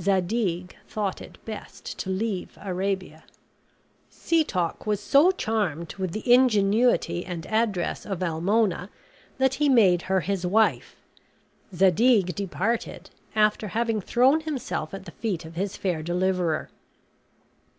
[0.00, 3.24] Zadig thought it best to leave Arabia.
[4.10, 8.88] Setoc was so charmed with the ingenuity and address of Almona
[9.36, 10.96] that he made her his wife.
[11.74, 16.70] Zadig departed, after having thrown himself at the feet of his fair deliverer.